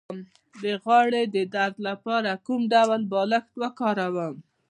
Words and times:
د 0.61 0.63
غاړې 0.83 1.23
د 1.35 1.37
درد 1.55 1.75
لپاره 1.89 2.31
کوم 2.45 2.61
ډول 2.73 3.01
بالښت 3.11 3.51
وکاروم؟ 3.61 4.35